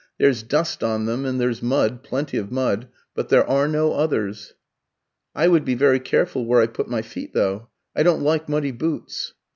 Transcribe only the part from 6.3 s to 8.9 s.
where I put my feet, though. I don't like muddy